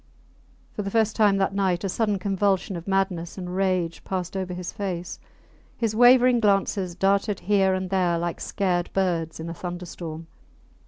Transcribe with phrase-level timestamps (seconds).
[0.75, 4.51] For the first time that night a sudden convulsion of madness and rage passed over
[4.51, 5.19] his face.
[5.77, 10.25] His wavering glances darted here and there like scared birds in a thunderstorm.